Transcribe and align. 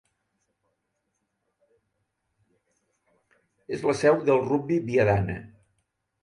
És 3.77 3.85
la 3.91 3.95
seu 3.99 4.19
del 4.31 4.43
Rugby 4.49 4.81
Viadana. 4.89 5.39